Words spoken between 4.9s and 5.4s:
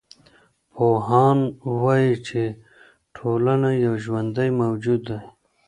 دی.